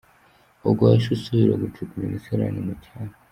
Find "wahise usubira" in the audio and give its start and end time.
0.87-1.61